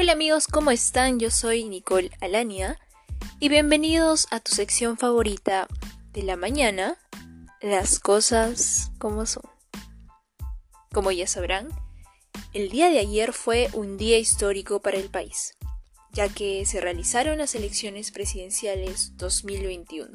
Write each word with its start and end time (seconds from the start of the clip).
Hola 0.00 0.12
amigos, 0.12 0.46
¿cómo 0.46 0.70
están? 0.70 1.18
Yo 1.18 1.28
soy 1.28 1.64
Nicole 1.64 2.12
Alania 2.20 2.78
y 3.40 3.48
bienvenidos 3.48 4.28
a 4.30 4.38
tu 4.38 4.54
sección 4.54 4.96
favorita 4.96 5.66
de 6.12 6.22
la 6.22 6.36
mañana, 6.36 6.96
las 7.60 7.98
cosas 7.98 8.92
como 9.00 9.26
son. 9.26 9.42
Como 10.92 11.10
ya 11.10 11.26
sabrán, 11.26 11.70
el 12.52 12.68
día 12.68 12.90
de 12.90 13.00
ayer 13.00 13.32
fue 13.32 13.70
un 13.72 13.96
día 13.96 14.18
histórico 14.18 14.80
para 14.80 14.98
el 14.98 15.10
país, 15.10 15.56
ya 16.12 16.28
que 16.28 16.64
se 16.64 16.80
realizaron 16.80 17.38
las 17.38 17.56
elecciones 17.56 18.12
presidenciales 18.12 19.16
2021, 19.16 20.12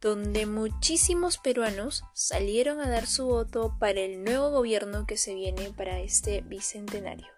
donde 0.00 0.46
muchísimos 0.46 1.38
peruanos 1.38 2.04
salieron 2.14 2.78
a 2.80 2.88
dar 2.88 3.08
su 3.08 3.26
voto 3.26 3.74
para 3.80 4.02
el 4.02 4.22
nuevo 4.22 4.50
gobierno 4.50 5.08
que 5.08 5.16
se 5.16 5.34
viene 5.34 5.72
para 5.72 5.98
este 5.98 6.42
bicentenario 6.42 7.35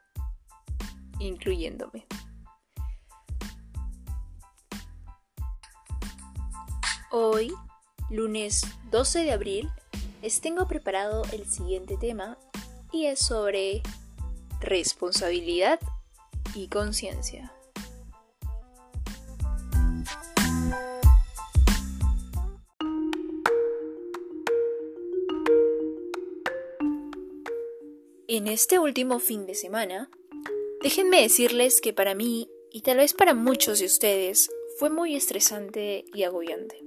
incluyéndome. 1.19 2.07
Hoy, 7.11 7.53
lunes 8.11 8.63
12 8.91 9.21
de 9.25 9.33
abril, 9.33 9.71
les 10.23 10.41
tengo 10.41 10.67
preparado 10.67 11.23
el 11.33 11.47
siguiente 11.47 11.97
tema 11.97 12.37
y 12.93 13.07
es 13.07 13.21
sobre 13.21 13.83
responsabilidad 14.61 15.81
y 16.55 16.69
conciencia. 16.69 17.53
En 28.31 28.47
este 28.47 28.79
último 28.79 29.19
fin 29.19 29.47
de 29.47 29.55
semana 29.55 30.11
Déjenme 30.83 31.23
decirles 31.23 31.81
que 31.81 31.93
para 31.93 32.15
mí, 32.15 32.49
y 32.71 32.83
tal 32.83 32.99
vez 32.99 33.13
para 33.13 33.35
muchos 33.35 33.81
de 33.81 33.87
ustedes, 33.87 34.49
fue 34.79 34.91
muy 34.91 35.17
estresante 35.17 36.05
y 36.15 36.23
agobiante. 36.23 36.85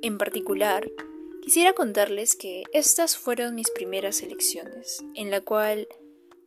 En 0.00 0.16
particular, 0.16 0.90
quisiera 1.42 1.74
contarles 1.74 2.36
que 2.36 2.62
estas 2.72 3.18
fueron 3.18 3.54
mis 3.54 3.70
primeras 3.70 4.22
elecciones, 4.22 5.04
en 5.14 5.30
la 5.30 5.42
cual 5.42 5.88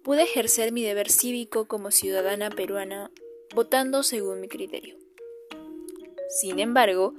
pude 0.03 0.23
ejercer 0.23 0.71
mi 0.71 0.81
deber 0.81 1.11
cívico 1.11 1.67
como 1.67 1.91
ciudadana 1.91 2.49
peruana 2.49 3.11
votando 3.53 4.01
según 4.01 4.41
mi 4.41 4.47
criterio. 4.47 4.97
Sin 6.29 6.59
embargo, 6.59 7.13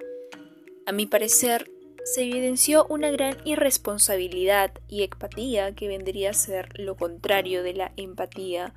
a 0.86 0.92
mi 0.92 1.06
parecer, 1.06 1.70
se 2.04 2.22
evidenció 2.22 2.86
una 2.88 3.10
gran 3.12 3.36
irresponsabilidad 3.44 4.72
y 4.88 5.04
empatía 5.04 5.74
que 5.74 5.86
vendría 5.86 6.30
a 6.30 6.34
ser 6.34 6.68
lo 6.80 6.96
contrario 6.96 7.62
de 7.62 7.74
la 7.74 7.92
empatía 7.96 8.74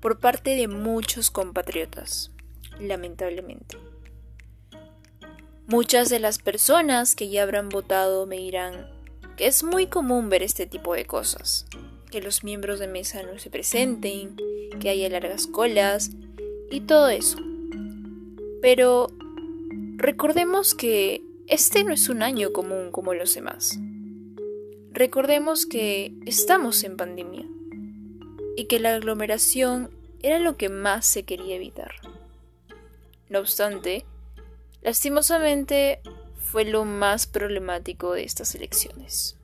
por 0.00 0.18
parte 0.18 0.56
de 0.56 0.66
muchos 0.66 1.30
compatriotas, 1.30 2.30
lamentablemente. 2.78 3.76
Muchas 5.66 6.08
de 6.08 6.18
las 6.18 6.38
personas 6.38 7.14
que 7.14 7.28
ya 7.28 7.42
habrán 7.42 7.68
votado 7.68 8.26
me 8.26 8.38
dirán 8.38 8.88
que 9.36 9.46
es 9.46 9.62
muy 9.62 9.86
común 9.86 10.28
ver 10.28 10.42
este 10.42 10.66
tipo 10.66 10.94
de 10.94 11.04
cosas, 11.04 11.66
que 12.10 12.20
los 12.20 12.42
miembros 12.42 12.80
de 12.80 12.88
mesa 12.88 13.22
no 13.22 13.38
se 13.38 13.50
presenten, 13.50 14.36
que 14.80 14.88
haya 14.88 15.08
largas 15.08 15.46
colas 15.46 16.10
y 16.70 16.80
todo 16.80 17.08
eso. 17.08 17.38
Pero 18.62 19.08
recordemos 19.96 20.74
que 20.74 21.22
este 21.46 21.84
no 21.84 21.92
es 21.92 22.08
un 22.08 22.22
año 22.22 22.52
común 22.52 22.90
como 22.90 23.14
los 23.14 23.34
demás. 23.34 23.78
Recordemos 24.92 25.66
que 25.66 26.12
estamos 26.26 26.82
en 26.84 26.96
pandemia 26.96 27.46
y 28.56 28.64
que 28.64 28.80
la 28.80 28.94
aglomeración 28.94 29.90
era 30.22 30.38
lo 30.38 30.56
que 30.56 30.68
más 30.68 31.06
se 31.06 31.24
quería 31.24 31.56
evitar. 31.56 31.92
No 33.28 33.38
obstante, 33.38 34.04
lastimosamente 34.82 36.00
fue 36.50 36.64
lo 36.64 36.84
más 36.84 37.26
problemático 37.26 38.12
de 38.12 38.24
estas 38.24 38.54
elecciones. 38.54 39.36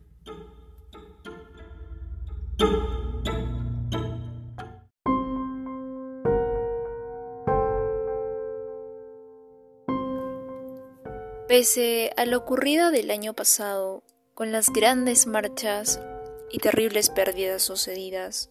Pese 11.49 12.12
a 12.17 12.27
lo 12.27 12.38
ocurrido 12.38 12.91
del 12.91 13.11
año 13.11 13.33
pasado, 13.33 14.03
con 14.34 14.50
las 14.50 14.71
grandes 14.71 15.28
marchas 15.28 16.00
y 16.50 16.59
terribles 16.59 17.09
pérdidas 17.09 17.62
sucedidas, 17.62 18.50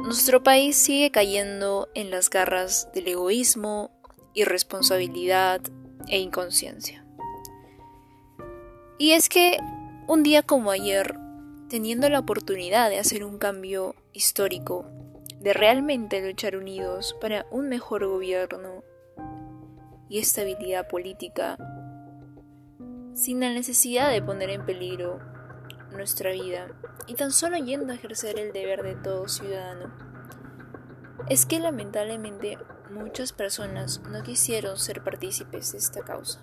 nuestro 0.00 0.42
país 0.42 0.76
sigue 0.76 1.10
cayendo 1.10 1.88
en 1.94 2.10
las 2.10 2.30
garras 2.30 2.88
del 2.94 3.08
egoísmo, 3.08 3.90
irresponsabilidad 4.34 5.60
e 6.08 6.18
inconsciencia. 6.18 7.04
Y 8.98 9.12
es 9.12 9.28
que 9.28 9.58
un 10.06 10.22
día 10.22 10.42
como 10.42 10.70
ayer, 10.70 11.14
teniendo 11.68 12.08
la 12.08 12.20
oportunidad 12.20 12.90
de 12.90 12.98
hacer 12.98 13.24
un 13.24 13.38
cambio 13.38 13.94
histórico, 14.12 14.86
de 15.40 15.52
realmente 15.52 16.20
luchar 16.26 16.56
unidos 16.56 17.16
para 17.20 17.46
un 17.50 17.68
mejor 17.68 18.06
gobierno 18.06 18.82
y 20.08 20.18
estabilidad 20.18 20.88
política, 20.88 21.56
sin 23.14 23.40
la 23.40 23.52
necesidad 23.52 24.10
de 24.10 24.22
poner 24.22 24.50
en 24.50 24.64
peligro 24.64 25.20
nuestra 25.92 26.32
vida 26.32 26.68
y 27.06 27.14
tan 27.14 27.32
solo 27.32 27.56
yendo 27.56 27.92
a 27.92 27.96
ejercer 27.96 28.38
el 28.38 28.52
deber 28.52 28.82
de 28.82 28.94
todo 28.94 29.28
ciudadano. 29.28 29.92
Es 31.28 31.46
que 31.46 31.58
lamentablemente 31.58 32.58
muchas 32.90 33.32
personas 33.32 34.00
no 34.10 34.22
quisieron 34.22 34.78
ser 34.78 35.02
partícipes 35.02 35.72
de 35.72 35.78
esta 35.78 36.02
causa, 36.02 36.40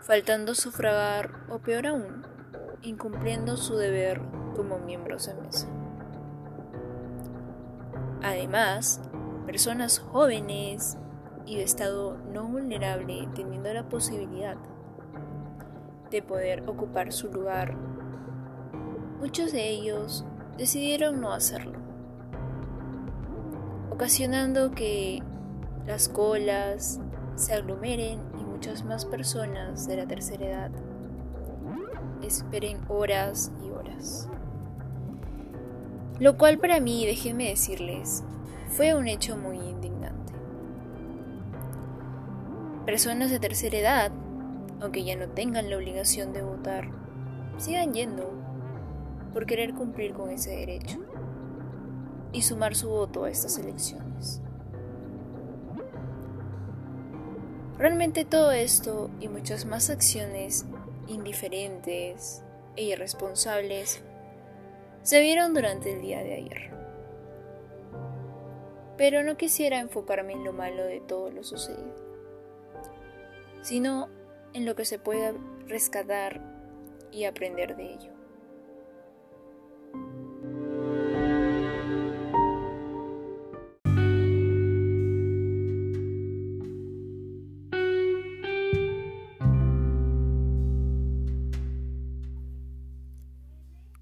faltando 0.00 0.54
sufragar 0.54 1.44
o 1.48 1.58
peor 1.58 1.86
aún, 1.86 2.26
incumpliendo 2.82 3.56
su 3.56 3.76
deber 3.76 4.20
como 4.56 4.78
miembros 4.78 5.26
de 5.26 5.34
mesa. 5.34 5.68
Además, 8.22 9.00
personas 9.46 9.98
jóvenes 9.98 10.96
y 11.46 11.56
de 11.56 11.64
estado 11.64 12.16
no 12.32 12.44
vulnerable 12.44 13.28
teniendo 13.34 13.72
la 13.72 13.88
posibilidad 13.88 14.56
de 16.10 16.22
poder 16.22 16.68
ocupar 16.68 17.12
su 17.12 17.32
lugar 17.32 17.74
muchos 19.22 19.52
de 19.52 19.68
ellos 19.68 20.24
decidieron 20.58 21.20
no 21.20 21.32
hacerlo, 21.32 21.78
ocasionando 23.92 24.72
que 24.72 25.22
las 25.86 26.08
colas 26.08 27.00
se 27.36 27.54
aglomeren 27.54 28.20
y 28.40 28.42
muchas 28.42 28.84
más 28.84 29.04
personas 29.04 29.86
de 29.86 29.96
la 29.98 30.06
tercera 30.06 30.44
edad 30.44 30.70
esperen 32.20 32.78
horas 32.88 33.52
y 33.64 33.70
horas. 33.70 34.28
Lo 36.18 36.36
cual 36.36 36.58
para 36.58 36.80
mí, 36.80 37.06
déjenme 37.06 37.48
decirles, 37.48 38.24
fue 38.76 38.92
un 38.96 39.06
hecho 39.06 39.36
muy 39.36 39.56
indignante. 39.56 40.32
Personas 42.86 43.30
de 43.30 43.38
tercera 43.38 43.78
edad, 43.78 44.12
aunque 44.80 45.04
ya 45.04 45.14
no 45.14 45.28
tengan 45.28 45.70
la 45.70 45.76
obligación 45.76 46.32
de 46.32 46.42
votar, 46.42 46.90
sigan 47.56 47.94
yendo 47.94 48.41
por 49.32 49.46
querer 49.46 49.74
cumplir 49.74 50.12
con 50.12 50.30
ese 50.30 50.50
derecho 50.50 50.98
y 52.32 52.42
sumar 52.42 52.74
su 52.74 52.88
voto 52.88 53.24
a 53.24 53.30
estas 53.30 53.58
elecciones. 53.58 54.40
Realmente 57.78 58.24
todo 58.24 58.52
esto 58.52 59.10
y 59.20 59.28
muchas 59.28 59.64
más 59.64 59.90
acciones 59.90 60.66
indiferentes 61.08 62.42
e 62.76 62.84
irresponsables 62.84 64.02
se 65.02 65.20
vieron 65.20 65.52
durante 65.52 65.92
el 65.92 66.00
día 66.00 66.22
de 66.22 66.34
ayer. 66.34 66.70
Pero 68.96 69.24
no 69.24 69.36
quisiera 69.36 69.80
enfocarme 69.80 70.34
en 70.34 70.44
lo 70.44 70.52
malo 70.52 70.84
de 70.84 71.00
todo 71.00 71.30
lo 71.30 71.42
sucedido, 71.42 71.96
sino 73.62 74.08
en 74.52 74.64
lo 74.64 74.76
que 74.76 74.84
se 74.84 74.98
pueda 74.98 75.32
rescatar 75.66 76.40
y 77.10 77.24
aprender 77.24 77.74
de 77.74 77.94
ello. 77.94 78.21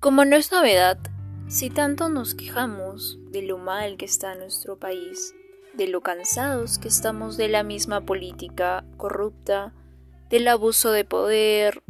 Como 0.00 0.24
no 0.24 0.34
es 0.34 0.50
novedad, 0.50 0.96
si 1.46 1.68
tanto 1.68 2.08
nos 2.08 2.34
quejamos 2.34 3.18
de 3.30 3.42
lo 3.42 3.58
mal 3.58 3.98
que 3.98 4.06
está 4.06 4.34
nuestro 4.34 4.78
país, 4.78 5.34
de 5.74 5.88
lo 5.88 6.00
cansados 6.00 6.78
que 6.78 6.88
estamos 6.88 7.36
de 7.36 7.48
la 7.48 7.64
misma 7.64 8.00
política 8.00 8.82
corrupta, 8.96 9.74
del 10.30 10.48
abuso 10.48 10.90
de 10.90 11.04
poder 11.04 11.82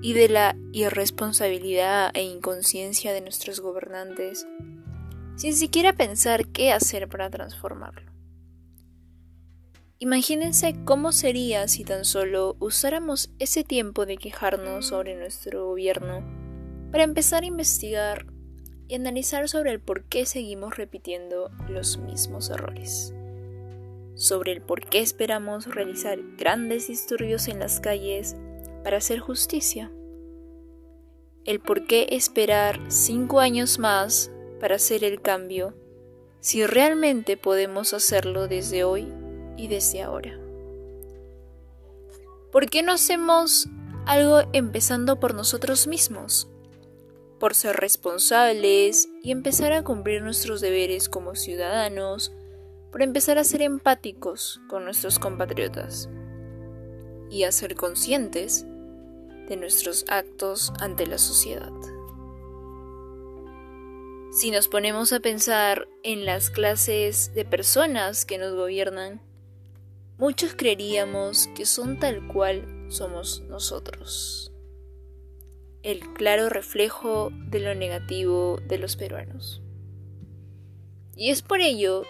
y 0.00 0.14
de 0.14 0.30
la 0.30 0.56
irresponsabilidad 0.72 2.12
e 2.14 2.22
inconsciencia 2.22 3.12
de 3.12 3.20
nuestros 3.20 3.60
gobernantes, 3.60 4.46
sin 5.36 5.54
siquiera 5.54 5.92
pensar 5.92 6.46
qué 6.46 6.72
hacer 6.72 7.10
para 7.10 7.28
transformarlo. 7.28 8.10
Imagínense 9.98 10.82
cómo 10.86 11.12
sería 11.12 11.68
si 11.68 11.84
tan 11.84 12.06
solo 12.06 12.56
usáramos 12.58 13.30
ese 13.38 13.64
tiempo 13.64 14.06
de 14.06 14.16
quejarnos 14.16 14.86
sobre 14.86 15.14
nuestro 15.14 15.66
gobierno 15.66 16.41
para 16.92 17.04
empezar 17.04 17.42
a 17.42 17.46
investigar 17.46 18.26
y 18.86 18.94
analizar 18.94 19.48
sobre 19.48 19.72
el 19.72 19.80
por 19.80 20.04
qué 20.04 20.26
seguimos 20.26 20.76
repitiendo 20.76 21.50
los 21.66 21.96
mismos 21.96 22.50
errores, 22.50 23.14
sobre 24.14 24.52
el 24.52 24.60
por 24.60 24.84
qué 24.84 25.00
esperamos 25.00 25.74
realizar 25.74 26.18
grandes 26.36 26.88
disturbios 26.88 27.48
en 27.48 27.58
las 27.58 27.80
calles 27.80 28.36
para 28.84 28.98
hacer 28.98 29.20
justicia, 29.20 29.90
el 31.46 31.60
por 31.60 31.86
qué 31.86 32.08
esperar 32.10 32.78
cinco 32.88 33.40
años 33.40 33.78
más 33.78 34.30
para 34.60 34.76
hacer 34.76 35.02
el 35.02 35.22
cambio 35.22 35.74
si 36.40 36.66
realmente 36.66 37.38
podemos 37.38 37.94
hacerlo 37.94 38.48
desde 38.48 38.84
hoy 38.84 39.08
y 39.56 39.68
desde 39.68 40.02
ahora. 40.02 40.38
¿Por 42.50 42.68
qué 42.68 42.82
no 42.82 42.92
hacemos 42.92 43.68
algo 44.04 44.42
empezando 44.52 45.18
por 45.18 45.34
nosotros 45.34 45.86
mismos? 45.86 46.52
Por 47.42 47.56
ser 47.56 47.74
responsables 47.74 49.08
y 49.20 49.32
empezar 49.32 49.72
a 49.72 49.82
cumplir 49.82 50.22
nuestros 50.22 50.60
deberes 50.60 51.08
como 51.08 51.34
ciudadanos, 51.34 52.30
por 52.92 53.02
empezar 53.02 53.36
a 53.36 53.42
ser 53.42 53.62
empáticos 53.62 54.60
con 54.68 54.84
nuestros 54.84 55.18
compatriotas 55.18 56.08
y 57.32 57.42
a 57.42 57.50
ser 57.50 57.74
conscientes 57.74 58.64
de 59.48 59.56
nuestros 59.56 60.04
actos 60.08 60.72
ante 60.78 61.04
la 61.08 61.18
sociedad. 61.18 61.72
Si 64.30 64.52
nos 64.52 64.68
ponemos 64.68 65.12
a 65.12 65.18
pensar 65.18 65.88
en 66.04 66.24
las 66.24 66.48
clases 66.48 67.34
de 67.34 67.44
personas 67.44 68.24
que 68.24 68.38
nos 68.38 68.54
gobiernan, 68.54 69.20
muchos 70.16 70.54
creeríamos 70.54 71.48
que 71.56 71.66
son 71.66 71.98
tal 71.98 72.24
cual 72.28 72.86
somos 72.88 73.40
nosotros 73.48 74.51
el 75.82 76.00
claro 76.14 76.48
reflejo 76.48 77.30
de 77.48 77.60
lo 77.60 77.74
negativo 77.74 78.58
de 78.68 78.78
los 78.78 78.96
peruanos. 78.96 79.62
Y 81.16 81.30
es 81.30 81.42
por 81.42 81.60
ello 81.60 82.04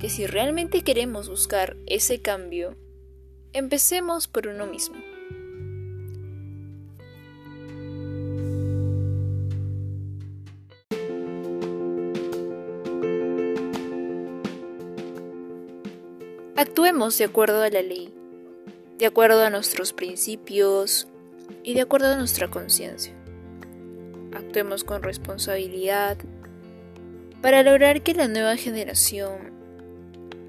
que 0.00 0.10
si 0.10 0.26
realmente 0.26 0.82
queremos 0.82 1.28
buscar 1.28 1.76
ese 1.86 2.20
cambio, 2.20 2.76
empecemos 3.52 4.26
por 4.26 4.48
uno 4.48 4.66
mismo. 4.66 4.96
Actuemos 16.56 17.16
de 17.18 17.24
acuerdo 17.24 17.62
a 17.62 17.70
la 17.70 17.82
ley, 17.82 18.12
de 18.98 19.06
acuerdo 19.06 19.42
a 19.44 19.50
nuestros 19.50 19.92
principios, 19.92 21.08
y 21.62 21.74
de 21.74 21.80
acuerdo 21.82 22.12
a 22.12 22.16
nuestra 22.16 22.48
conciencia. 22.48 23.14
Actuemos 24.34 24.84
con 24.84 25.02
responsabilidad 25.02 26.16
para 27.40 27.62
lograr 27.62 28.02
que 28.02 28.14
la 28.14 28.28
nueva 28.28 28.56
generación 28.56 29.52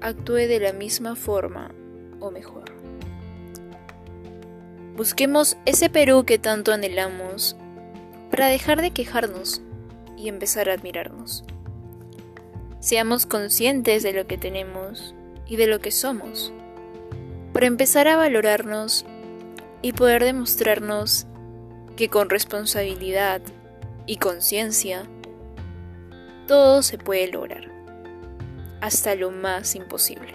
actúe 0.00 0.46
de 0.46 0.60
la 0.60 0.72
misma 0.72 1.16
forma 1.16 1.74
o 2.20 2.30
mejor. 2.30 2.64
Busquemos 4.96 5.56
ese 5.66 5.90
Perú 5.90 6.24
que 6.24 6.38
tanto 6.38 6.72
anhelamos 6.72 7.56
para 8.30 8.46
dejar 8.46 8.80
de 8.80 8.92
quejarnos 8.92 9.60
y 10.16 10.28
empezar 10.28 10.68
a 10.68 10.74
admirarnos. 10.74 11.44
Seamos 12.80 13.26
conscientes 13.26 14.02
de 14.02 14.12
lo 14.12 14.26
que 14.26 14.38
tenemos 14.38 15.14
y 15.46 15.56
de 15.56 15.66
lo 15.66 15.80
que 15.80 15.90
somos, 15.90 16.52
para 17.52 17.66
empezar 17.66 18.08
a 18.08 18.16
valorarnos 18.16 19.04
y 19.84 19.92
poder 19.92 20.24
demostrarnos 20.24 21.26
que 21.94 22.08
con 22.08 22.30
responsabilidad 22.30 23.42
y 24.06 24.16
conciencia 24.16 25.06
todo 26.48 26.80
se 26.80 26.96
puede 26.96 27.28
lograr, 27.28 27.70
hasta 28.80 29.14
lo 29.14 29.30
más 29.30 29.74
imposible. 29.74 30.32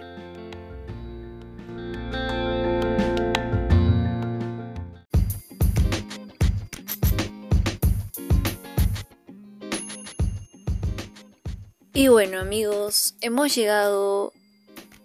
Y 11.92 12.06
bueno 12.06 12.38
amigos, 12.38 13.16
hemos 13.20 13.52
llegado 13.52 14.32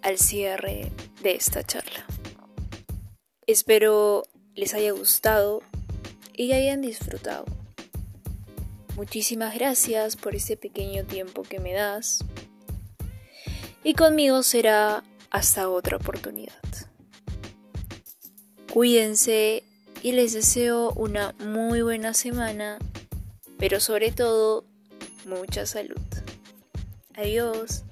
al 0.02 0.18
cierre 0.18 0.92
de 1.20 1.34
esta 1.34 1.64
charla. 1.64 2.06
Espero 3.48 4.24
les 4.56 4.74
haya 4.74 4.92
gustado 4.92 5.62
y 6.34 6.52
hayan 6.52 6.80
disfrutado. 6.80 7.44
Muchísimas 8.96 9.54
gracias 9.54 10.16
por 10.16 10.34
ese 10.34 10.56
pequeño 10.56 11.04
tiempo 11.04 11.42
que 11.42 11.60
me 11.60 11.74
das. 11.74 12.24
Y 13.84 13.94
conmigo 13.94 14.42
será 14.42 15.04
hasta 15.30 15.68
otra 15.68 15.98
oportunidad. 15.98 16.54
Cuídense 18.72 19.62
y 20.02 20.12
les 20.12 20.32
deseo 20.32 20.92
una 20.92 21.34
muy 21.38 21.82
buena 21.82 22.14
semana, 22.14 22.78
pero 23.58 23.80
sobre 23.80 24.12
todo 24.12 24.64
mucha 25.26 25.66
salud. 25.66 26.00
Adiós. 27.14 27.85